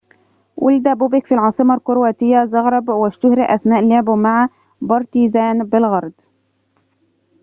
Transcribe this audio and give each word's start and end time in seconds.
ولد 0.57 0.97
بوبيك 0.97 1.25
في 1.25 1.33
العاصمة 1.33 1.73
الكرواتية 1.75 2.45
زغرب 2.45 2.89
واشتُهِر 2.89 3.55
أثناء 3.55 3.83
لعبه 3.87 4.15
مع 4.15 4.49
بارتيزان 4.81 5.63
بلغراد 5.63 6.21